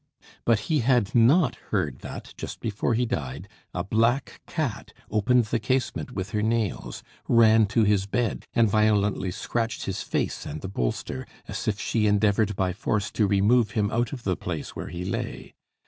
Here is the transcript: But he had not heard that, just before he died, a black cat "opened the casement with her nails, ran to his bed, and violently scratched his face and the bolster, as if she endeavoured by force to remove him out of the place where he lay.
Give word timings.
But 0.45 0.61
he 0.61 0.79
had 0.79 1.13
not 1.13 1.57
heard 1.69 1.99
that, 1.99 2.33
just 2.35 2.59
before 2.59 2.95
he 2.95 3.05
died, 3.05 3.47
a 3.71 3.83
black 3.83 4.41
cat 4.47 4.93
"opened 5.11 5.45
the 5.45 5.59
casement 5.59 6.11
with 6.11 6.31
her 6.31 6.41
nails, 6.41 7.03
ran 7.27 7.67
to 7.67 7.83
his 7.83 8.07
bed, 8.07 8.47
and 8.55 8.67
violently 8.67 9.29
scratched 9.29 9.85
his 9.85 10.01
face 10.01 10.43
and 10.43 10.61
the 10.61 10.67
bolster, 10.67 11.27
as 11.47 11.67
if 11.67 11.79
she 11.79 12.07
endeavoured 12.07 12.55
by 12.55 12.73
force 12.73 13.11
to 13.11 13.27
remove 13.27 13.73
him 13.77 13.91
out 13.91 14.11
of 14.11 14.23
the 14.23 14.35
place 14.35 14.75
where 14.75 14.87
he 14.87 15.05
lay. 15.05 15.53